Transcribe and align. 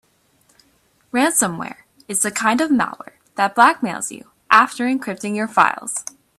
Ransomware 1.13 1.83
is 2.07 2.23
the 2.23 2.31
kind 2.31 2.59
of 2.59 2.71
malware 2.71 3.17
that 3.35 3.55
blackmails 3.55 4.09
you 4.09 4.31
after 4.49 4.85
encrypting 4.87 5.35
your 5.35 5.47
files. 5.47 6.03